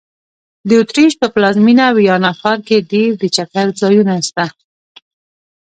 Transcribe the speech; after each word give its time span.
د 0.67 0.69
اوترېش 0.79 1.11
په 1.21 1.27
پلازمېنه 1.33 1.85
ویانا 1.97 2.31
ښار 2.39 2.59
کې 2.67 2.85
ډېر 2.91 3.11
د 3.17 3.23
چکر 3.35 3.67
ځایونه 3.81 4.13
سته. 4.29 4.45